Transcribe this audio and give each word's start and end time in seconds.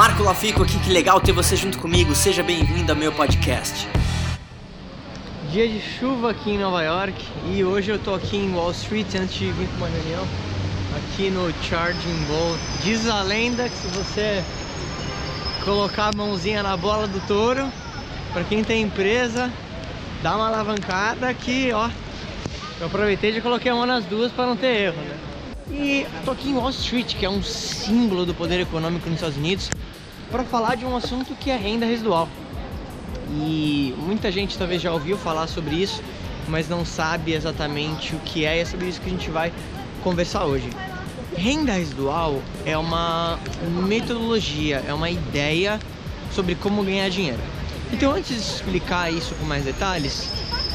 Marco 0.00 0.22
Lafico 0.22 0.62
aqui, 0.62 0.78
que 0.78 0.90
legal 0.90 1.20
ter 1.20 1.32
você 1.32 1.54
junto 1.54 1.78
comigo. 1.78 2.14
Seja 2.14 2.42
bem-vindo 2.42 2.90
ao 2.90 2.96
meu 2.96 3.12
podcast. 3.12 3.86
Dia 5.52 5.68
de 5.68 5.78
chuva 5.78 6.30
aqui 6.30 6.52
em 6.52 6.58
Nova 6.58 6.82
York 6.82 7.22
e 7.52 7.62
hoje 7.62 7.90
eu 7.90 7.98
tô 7.98 8.14
aqui 8.14 8.38
em 8.38 8.50
Wall 8.50 8.70
Street 8.70 9.14
antes 9.16 9.34
de 9.34 9.52
vir 9.52 9.68
para 9.68 9.76
uma 9.76 9.88
reunião 9.88 10.26
aqui 10.96 11.28
no 11.28 11.52
Charging 11.64 12.16
Bowl. 12.26 12.56
Diz 12.82 13.06
a 13.10 13.20
lenda 13.20 13.68
que 13.68 13.76
se 13.76 13.88
você 13.88 14.42
colocar 15.66 16.06
a 16.06 16.16
mãozinha 16.16 16.62
na 16.62 16.78
bola 16.78 17.06
do 17.06 17.20
touro, 17.26 17.70
para 18.32 18.42
quem 18.44 18.64
tem 18.64 18.84
empresa, 18.84 19.52
dá 20.22 20.34
uma 20.34 20.48
alavancada 20.48 21.28
aqui, 21.28 21.72
ó. 21.74 21.90
Eu 22.80 22.86
aproveitei 22.86 23.36
e 23.36 23.40
coloquei 23.42 23.70
a 23.70 23.74
mão 23.74 23.84
nas 23.84 24.06
duas 24.06 24.32
para 24.32 24.46
não 24.46 24.56
ter 24.56 24.74
erro, 24.84 25.02
né? 25.02 25.18
E 25.70 26.06
tô 26.24 26.30
aqui 26.30 26.48
em 26.48 26.54
Wall 26.54 26.70
Street, 26.70 27.14
que 27.16 27.26
é 27.26 27.30
um 27.30 27.42
símbolo 27.42 28.24
do 28.24 28.34
poder 28.34 28.60
econômico 28.60 29.06
nos 29.10 29.16
Estados 29.16 29.36
Unidos, 29.36 29.70
para 30.30 30.44
falar 30.44 30.76
de 30.76 30.84
um 30.84 30.96
assunto 30.96 31.34
que 31.34 31.50
é 31.50 31.56
renda 31.56 31.84
residual. 31.84 32.28
E 33.32 33.94
muita 33.98 34.30
gente 34.30 34.56
talvez 34.56 34.80
já 34.82 34.92
ouviu 34.92 35.16
falar 35.16 35.46
sobre 35.46 35.76
isso, 35.76 36.02
mas 36.48 36.68
não 36.68 36.84
sabe 36.84 37.32
exatamente 37.32 38.14
o 38.14 38.18
que 38.20 38.44
é, 38.44 38.58
e 38.58 38.60
é 38.60 38.64
sobre 38.64 38.88
isso 38.88 39.00
que 39.00 39.06
a 39.06 39.10
gente 39.10 39.30
vai 39.30 39.52
conversar 40.02 40.44
hoje. 40.44 40.68
Renda 41.36 41.72
residual 41.72 42.42
é 42.66 42.76
uma 42.76 43.38
metodologia, 43.86 44.82
é 44.86 44.92
uma 44.92 45.08
ideia 45.08 45.78
sobre 46.32 46.54
como 46.54 46.82
ganhar 46.82 47.08
dinheiro. 47.08 47.40
Então, 47.92 48.12
antes 48.12 48.36
de 48.36 48.42
explicar 48.42 49.12
isso 49.12 49.34
com 49.34 49.44
mais 49.44 49.64
detalhes, 49.64 50.24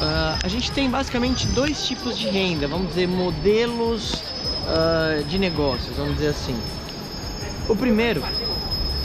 uh, 0.00 0.38
a 0.42 0.48
gente 0.48 0.70
tem 0.72 0.88
basicamente 0.90 1.46
dois 1.48 1.86
tipos 1.86 2.18
de 2.18 2.28
renda, 2.28 2.68
vamos 2.68 2.88
dizer, 2.88 3.06
modelos 3.06 4.12
uh, 4.14 5.24
de 5.24 5.38
negócios, 5.38 5.96
vamos 5.96 6.14
dizer 6.14 6.28
assim. 6.28 6.56
O 7.68 7.74
primeiro 7.74 8.22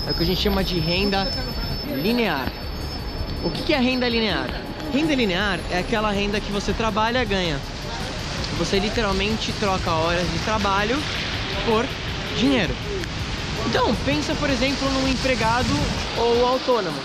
é 0.07 0.11
o 0.11 0.13
que 0.13 0.23
a 0.23 0.25
gente 0.25 0.41
chama 0.41 0.63
de 0.63 0.79
renda 0.79 1.27
linear. 1.95 2.51
O 3.43 3.49
que 3.49 3.73
é 3.73 3.79
renda 3.79 4.07
linear? 4.07 4.49
Renda 4.93 5.15
linear 5.15 5.59
é 5.71 5.79
aquela 5.79 6.11
renda 6.11 6.39
que 6.39 6.51
você 6.51 6.73
trabalha 6.73 7.21
e 7.21 7.25
ganha. 7.25 7.59
Você 8.57 8.79
literalmente 8.79 9.51
troca 9.53 9.91
horas 9.91 10.29
de 10.31 10.39
trabalho 10.39 10.97
por 11.65 11.85
dinheiro. 12.37 12.73
Então, 13.67 13.93
pensa, 14.05 14.33
por 14.35 14.49
exemplo, 14.49 14.89
num 14.91 15.07
empregado 15.07 15.69
ou 16.17 16.45
autônomo. 16.45 16.97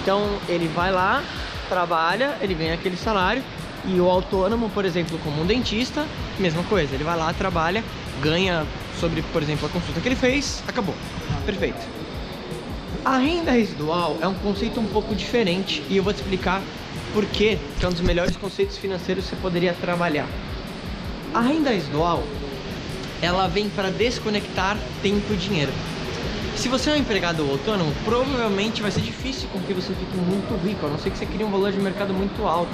Então, 0.00 0.38
ele 0.48 0.68
vai 0.68 0.90
lá, 0.90 1.22
trabalha, 1.68 2.36
ele 2.40 2.54
ganha 2.54 2.74
aquele 2.74 2.96
salário, 2.96 3.42
e 3.86 4.00
o 4.00 4.08
autônomo, 4.08 4.70
por 4.70 4.84
exemplo, 4.84 5.18
como 5.22 5.42
um 5.42 5.46
dentista, 5.46 6.06
mesma 6.38 6.62
coisa, 6.64 6.94
ele 6.94 7.04
vai 7.04 7.16
lá, 7.16 7.32
trabalha, 7.32 7.84
ganha 8.20 8.66
sobre, 8.98 9.22
por 9.32 9.42
exemplo, 9.42 9.66
a 9.66 9.68
consulta 9.68 10.00
que 10.00 10.08
ele 10.08 10.16
fez, 10.16 10.62
acabou. 10.66 10.94
Perfeito. 11.44 11.86
A 13.02 13.18
renda 13.18 13.50
residual 13.50 14.18
é 14.20 14.28
um 14.28 14.34
conceito 14.34 14.78
um 14.78 14.86
pouco 14.86 15.14
diferente 15.14 15.82
e 15.88 15.96
eu 15.96 16.02
vou 16.02 16.12
te 16.12 16.16
explicar 16.16 16.62
por 17.12 17.24
que 17.26 17.58
é 17.80 17.86
um 17.86 17.90
dos 17.90 18.00
melhores 18.00 18.36
conceitos 18.36 18.76
financeiros 18.76 19.24
que 19.24 19.30
você 19.30 19.36
poderia 19.36 19.72
trabalhar. 19.72 20.26
A 21.32 21.40
renda 21.40 21.70
residual 21.70 22.22
ela 23.22 23.46
vem 23.46 23.68
para 23.70 23.90
desconectar 23.90 24.76
tempo 25.02 25.32
e 25.32 25.36
dinheiro. 25.36 25.72
Se 26.56 26.68
você 26.68 26.90
é 26.90 26.92
um 26.94 26.96
empregado 26.96 27.42
autônomo, 27.50 27.92
provavelmente 28.04 28.80
vai 28.82 28.90
ser 28.90 29.00
difícil 29.00 29.48
com 29.52 29.60
que 29.60 29.72
você 29.72 29.92
fique 29.94 30.16
muito 30.16 30.54
rico, 30.64 30.86
a 30.86 30.88
não 30.88 30.98
ser 30.98 31.10
que 31.10 31.18
você 31.18 31.26
crie 31.26 31.44
um 31.44 31.50
valor 31.50 31.72
de 31.72 31.78
mercado 31.78 32.12
muito 32.14 32.46
alto, 32.46 32.72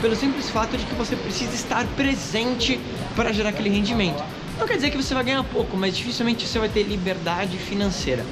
pelo 0.00 0.14
simples 0.14 0.48
fato 0.50 0.76
de 0.76 0.84
que 0.84 0.94
você 0.94 1.16
precisa 1.16 1.54
estar 1.54 1.86
presente 1.96 2.78
para 3.14 3.32
gerar 3.32 3.48
aquele 3.48 3.70
rendimento. 3.70 4.22
Não 4.58 4.66
quer 4.66 4.76
dizer 4.76 4.90
que 4.90 4.96
você 4.96 5.12
vai 5.12 5.22
ganhar 5.22 5.44
pouco, 5.44 5.76
mas 5.76 5.96
dificilmente 5.96 6.46
você 6.46 6.58
vai 6.58 6.68
ter 6.68 6.82
liberdade 6.82 7.58
financeira. 7.58 8.24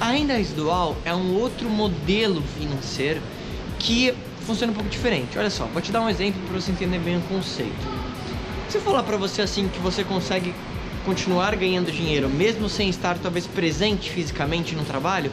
A 0.00 0.10
residual 0.10 0.96
é 1.04 1.14
um 1.14 1.36
outro 1.38 1.70
modelo 1.70 2.42
financeiro 2.58 3.20
que 3.78 4.12
funciona 4.44 4.72
um 4.72 4.74
pouco 4.74 4.90
diferente. 4.90 5.38
Olha 5.38 5.50
só, 5.50 5.66
vou 5.66 5.80
te 5.80 5.92
dar 5.92 6.00
um 6.00 6.08
exemplo 6.08 6.40
para 6.48 6.60
você 6.60 6.72
entender 6.72 6.98
bem 6.98 7.16
o 7.16 7.20
conceito. 7.22 7.72
Se 8.68 8.78
eu 8.78 8.82
falar 8.82 9.04
para 9.04 9.16
você 9.16 9.42
assim 9.42 9.68
que 9.68 9.78
você 9.78 10.02
consegue 10.02 10.52
continuar 11.04 11.54
ganhando 11.54 11.92
dinheiro, 11.92 12.28
mesmo 12.28 12.68
sem 12.68 12.88
estar 12.88 13.16
talvez 13.18 13.46
presente 13.46 14.10
fisicamente 14.10 14.74
no 14.74 14.84
trabalho, 14.84 15.30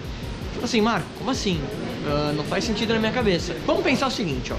fala 0.54 0.66
assim, 0.66 0.82
Marco, 0.82 1.08
como 1.18 1.32
assim? 1.32 1.60
Uh, 2.06 2.34
não 2.36 2.44
faz 2.44 2.64
sentido 2.64 2.94
na 2.94 3.00
minha 3.00 3.12
cabeça. 3.12 3.56
Vamos 3.66 3.84
pensar 3.84 4.08
o 4.08 4.12
seguinte, 4.12 4.54
ó. 4.54 4.58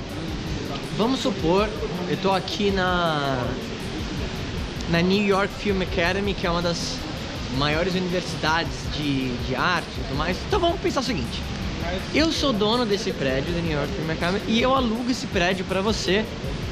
Vamos 0.97 1.21
supor, 1.21 1.69
eu 2.09 2.17
tô 2.17 2.33
aqui 2.33 2.73
na 2.73 3.45
na 4.91 5.01
New 5.01 5.25
York 5.25 5.53
Film 5.55 5.83
Academy, 5.83 6.35
que 6.35 6.47
é 6.47 6.51
uma 6.51 6.63
das 6.63 6.97
maiores 7.57 7.95
universidades 7.95 8.73
de, 8.97 9.31
de 9.47 9.55
arte 9.55 9.89
e 9.97 10.03
tudo 10.03 10.17
mais. 10.17 10.37
Então 10.47 10.61
vamos 10.61 10.81
pensar 10.81 11.01
o 11.01 11.05
seguinte. 11.05 11.43
Eu 12.15 12.31
sou 12.33 12.53
dono 12.53 12.85
desse 12.85 13.13
prédio 13.13 13.53
da 13.53 13.61
New 13.61 13.73
York 13.73 13.93
Film 13.93 14.11
Academy 14.11 14.43
e 14.47 14.61
eu 14.61 14.75
alugo 14.75 15.11
esse 15.11 15.27
prédio 15.27 15.65
para 15.65 15.81
você 15.81 16.25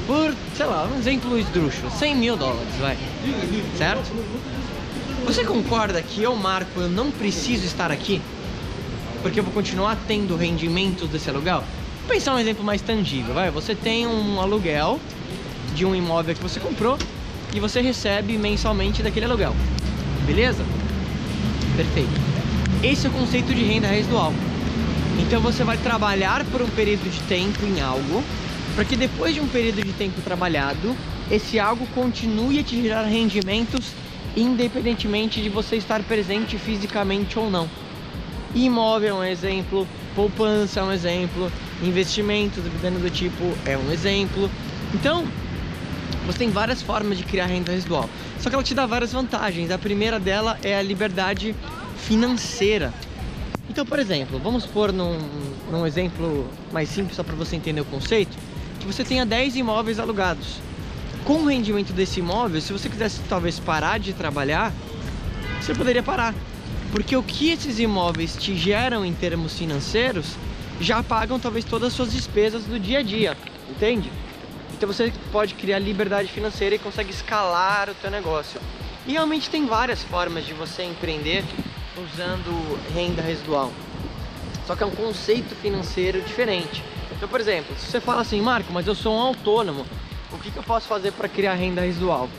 por, 0.05 0.33
sei 0.55 0.65
lá, 0.65 0.89
um 0.91 0.97
exemplo 0.97 1.37
esdrúxulo, 1.37 1.91
100 1.91 2.15
mil 2.15 2.35
dólares, 2.35 2.73
vai. 2.79 2.97
Certo? 3.77 4.11
Você 5.25 5.43
concorda 5.43 6.01
que 6.01 6.23
eu, 6.23 6.35
Marco, 6.35 6.79
eu 6.79 6.89
não 6.89 7.11
preciso 7.11 7.65
estar 7.65 7.91
aqui? 7.91 8.21
Porque 9.21 9.39
eu 9.39 9.43
vou 9.43 9.53
continuar 9.53 9.97
tendo 10.07 10.35
rendimentos 10.35 11.09
desse 11.09 11.29
aluguel? 11.29 11.63
Vou 12.01 12.15
pensar 12.15 12.33
um 12.33 12.39
exemplo 12.39 12.63
mais 12.63 12.81
tangível, 12.81 13.33
vai. 13.33 13.51
Você 13.51 13.75
tem 13.75 14.07
um 14.07 14.39
aluguel 14.39 14.99
de 15.75 15.85
um 15.85 15.93
imóvel 15.93 16.33
que 16.33 16.41
você 16.41 16.59
comprou 16.59 16.97
e 17.53 17.59
você 17.59 17.81
recebe 17.81 18.37
mensalmente 18.37 19.01
daquele 19.01 19.25
aluguel. 19.25 19.55
Beleza? 20.25 20.63
Perfeito. 21.75 22.09
Esse 22.83 23.07
é 23.07 23.09
o 23.09 23.13
conceito 23.13 23.53
de 23.53 23.63
renda 23.63 23.87
residual. 23.87 24.33
Então 25.19 25.41
você 25.41 25.63
vai 25.63 25.77
trabalhar 25.77 26.45
por 26.45 26.61
um 26.61 26.69
período 26.69 27.09
de 27.09 27.19
tempo 27.21 27.65
em 27.65 27.81
algo 27.81 28.23
para 28.75 28.85
que 28.85 28.95
depois 28.95 29.33
de 29.33 29.41
um 29.41 29.47
período 29.47 29.83
de 29.83 29.91
tempo 29.93 30.21
trabalhado, 30.21 30.95
esse 31.29 31.59
algo 31.59 31.85
continue 31.87 32.59
a 32.59 32.63
te 32.63 32.81
gerar 32.81 33.03
rendimentos 33.03 33.91
independentemente 34.37 35.41
de 35.41 35.49
você 35.49 35.75
estar 35.75 36.01
presente 36.03 36.57
fisicamente 36.57 37.37
ou 37.37 37.49
não. 37.49 37.69
Imóvel 38.55 39.17
é 39.17 39.19
um 39.19 39.23
exemplo, 39.23 39.87
poupança 40.15 40.79
é 40.79 40.83
um 40.83 40.91
exemplo, 40.91 41.51
investimentos, 41.83 42.63
dependendo 42.63 42.99
do 42.99 43.09
tipo, 43.09 43.53
é 43.65 43.77
um 43.77 43.91
exemplo. 43.91 44.49
Então, 44.93 45.25
você 46.31 46.39
tem 46.39 46.49
várias 46.51 46.81
formas 46.81 47.17
de 47.17 47.23
criar 47.23 47.47
renda 47.47 47.71
residual. 47.71 48.07
Só 48.39 48.49
que 48.49 48.55
ela 48.55 48.63
te 48.63 48.75
dá 48.75 48.85
várias 48.85 49.11
vantagens. 49.11 49.71
A 49.71 49.77
primeira 49.77 50.19
dela 50.19 50.59
é 50.63 50.77
a 50.77 50.81
liberdade 50.81 51.55
financeira. 51.97 52.93
Então, 53.67 53.83
por 53.85 53.97
exemplo, 53.97 54.39
vamos 54.39 54.65
pôr 54.65 54.93
num, 54.93 55.17
num 55.71 55.87
exemplo 55.87 56.47
mais 56.71 56.89
simples 56.89 57.15
só 57.15 57.23
para 57.23 57.35
você 57.35 57.55
entender 57.55 57.81
o 57.81 57.85
conceito 57.85 58.37
que 58.79 58.85
você 58.85 59.03
tenha 59.03 59.25
10 59.25 59.55
imóveis 59.55 59.99
alugados. 59.99 60.59
Com 61.25 61.41
o 61.41 61.47
rendimento 61.47 61.93
desse 61.93 62.19
imóvel, 62.19 62.61
se 62.61 62.71
você 62.71 62.87
quisesse 62.89 63.21
talvez 63.27 63.59
parar 63.59 63.99
de 63.99 64.13
trabalhar, 64.13 64.71
você 65.59 65.73
poderia 65.73 66.03
parar. 66.03 66.33
Porque 66.91 67.15
o 67.15 67.23
que 67.23 67.49
esses 67.49 67.79
imóveis 67.79 68.35
te 68.35 68.55
geram 68.55 69.03
em 69.03 69.13
termos 69.13 69.57
financeiros 69.57 70.35
já 70.79 71.03
pagam 71.03 71.39
talvez 71.39 71.65
todas 71.65 71.89
as 71.89 71.93
suas 71.93 72.11
despesas 72.11 72.63
do 72.63 72.79
dia 72.79 72.99
a 72.99 73.03
dia, 73.03 73.37
entende? 73.69 74.09
Então 74.73 74.87
você 74.87 75.11
pode 75.31 75.55
criar 75.55 75.79
liberdade 75.79 76.31
financeira 76.31 76.75
e 76.75 76.79
consegue 76.79 77.11
escalar 77.11 77.89
o 77.89 77.95
teu 77.95 78.09
negócio. 78.09 78.59
E 79.05 79.13
realmente 79.13 79.49
tem 79.49 79.65
várias 79.65 80.03
formas 80.03 80.45
de 80.45 80.53
você 80.53 80.83
empreender 80.83 81.43
usando 81.97 82.79
renda 82.93 83.21
residual. 83.21 83.71
Só 84.65 84.75
que 84.75 84.83
é 84.83 84.85
um 84.85 84.91
conceito 84.91 85.55
financeiro 85.55 86.21
diferente. 86.21 86.83
Então, 87.11 87.27
por 87.27 87.41
exemplo, 87.41 87.75
se 87.77 87.87
você 87.87 87.99
fala 87.99 88.21
assim, 88.21 88.39
Marco, 88.39 88.71
mas 88.71 88.87
eu 88.87 88.95
sou 88.95 89.15
um 89.15 89.19
autônomo, 89.19 89.85
o 90.31 90.37
que, 90.37 90.51
que 90.51 90.57
eu 90.57 90.63
posso 90.63 90.87
fazer 90.87 91.11
para 91.11 91.27
criar 91.27 91.55
renda 91.55 91.81
residual? 91.81 92.29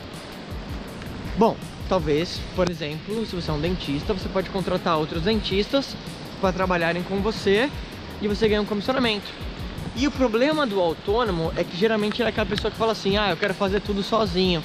Bom, 1.36 1.56
talvez, 1.88 2.40
por 2.54 2.70
exemplo, 2.70 3.26
se 3.26 3.34
você 3.34 3.50
é 3.50 3.54
um 3.54 3.60
dentista, 3.60 4.14
você 4.14 4.28
pode 4.28 4.48
contratar 4.50 4.96
outros 4.96 5.22
dentistas 5.22 5.96
para 6.40 6.52
trabalharem 6.52 7.02
com 7.02 7.20
você 7.20 7.68
e 8.22 8.28
você 8.28 8.48
ganha 8.48 8.62
um 8.62 8.66
comissionamento. 8.66 9.26
E 10.00 10.06
o 10.06 10.10
problema 10.10 10.66
do 10.66 10.80
autônomo 10.80 11.52
é 11.54 11.62
que 11.62 11.76
geralmente 11.76 12.22
é 12.22 12.26
aquela 12.26 12.46
pessoa 12.46 12.70
que 12.70 12.76
fala 12.78 12.92
assim, 12.92 13.18
ah, 13.18 13.28
eu 13.28 13.36
quero 13.36 13.52
fazer 13.52 13.82
tudo 13.82 14.02
sozinho. 14.02 14.64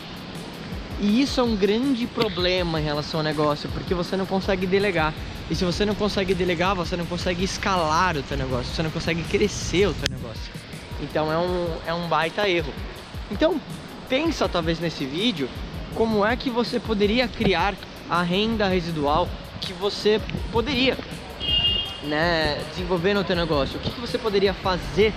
E 0.98 1.22
isso 1.22 1.42
é 1.42 1.44
um 1.44 1.58
grande 1.58 2.08
problema 2.08 2.80
em 2.80 2.84
relação 2.86 3.20
ao 3.20 3.24
negócio, 3.26 3.70
porque 3.74 3.94
você 3.94 4.16
não 4.16 4.26
consegue 4.26 4.66
delegar. 4.66 5.14
E 5.52 5.56
se 5.56 5.66
você 5.66 5.84
não 5.86 5.94
consegue 5.94 6.34
delegar, 6.34 6.74
você 6.74 6.96
não 6.96 7.06
consegue 7.06 7.44
escalar 7.44 8.16
o 8.16 8.24
teu 8.24 8.38
negócio, 8.38 8.74
você 8.74 8.82
não 8.82 8.90
consegue 8.90 9.24
crescer 9.24 9.88
o 9.88 9.94
teu 9.94 10.08
negócio. 10.10 10.54
Então 11.02 11.30
é 11.30 11.38
um, 11.38 11.68
é 11.86 11.94
um 11.94 12.08
baita 12.08 12.48
erro. 12.48 12.74
Então 13.30 13.60
pensa 14.08 14.48
talvez 14.48 14.80
nesse 14.80 15.06
vídeo 15.06 15.50
como 15.96 16.26
é 16.26 16.38
que 16.38 16.50
você 16.50 16.80
poderia 16.80 17.28
criar 17.28 17.76
a 18.10 18.22
renda 18.22 18.70
residual 18.70 19.28
que 19.60 19.74
você 19.74 20.22
poderia 20.54 20.98
né, 22.06 22.58
desenvolver 22.70 23.14
no 23.14 23.24
teu 23.24 23.36
negócio. 23.36 23.78
O 23.78 23.80
que, 23.80 23.92
que 23.92 24.00
você 24.00 24.18
poderia 24.18 24.54
fazer 24.54 25.14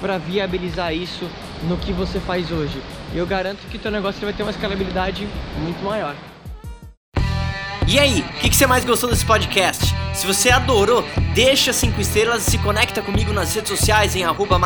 para 0.00 0.18
viabilizar 0.18 0.94
isso 0.94 1.28
no 1.64 1.76
que 1.76 1.92
você 1.92 2.20
faz 2.20 2.50
hoje? 2.50 2.82
Eu 3.14 3.26
garanto 3.26 3.60
que 3.70 3.76
o 3.76 3.80
teu 3.80 3.90
negócio 3.90 4.20
vai 4.20 4.32
ter 4.32 4.42
uma 4.42 4.50
escalabilidade 4.50 5.28
muito 5.58 5.82
maior. 5.84 6.14
E 7.86 7.98
aí, 7.98 8.20
o 8.20 8.40
que, 8.40 8.48
que, 8.48 8.56
você 8.56 8.66
mais 8.66 8.84
gostou 8.84 9.10
desse 9.10 9.24
podcast? 9.26 9.94
Se 10.14 10.26
você 10.26 10.50
adorou, 10.50 11.04
deixa 11.34 11.72
5 11.72 12.00
estrelas 12.00 12.46
e 12.46 12.50
se 12.52 12.58
conecta 12.58 13.02
comigo 13.02 13.32
nas 13.32 13.54
redes 13.54 13.70
sociais 13.70 14.14
em 14.14 14.24
arroba 14.24 14.58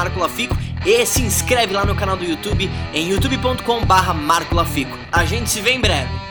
e 0.84 1.06
se 1.06 1.22
inscreve 1.22 1.72
lá 1.72 1.84
no 1.84 1.96
canal 1.96 2.16
do 2.16 2.24
YouTube 2.24 2.70
em 2.92 3.10
youtube.com 3.10 3.84
barra. 3.84 4.14
A 5.10 5.24
gente 5.24 5.50
se 5.50 5.60
vê 5.60 5.72
em 5.72 5.80
breve. 5.80 6.25